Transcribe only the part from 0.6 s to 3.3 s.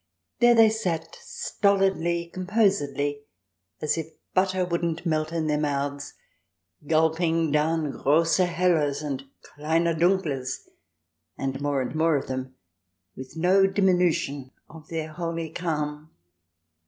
sat, stolidly, composedly, CH. VI] BEER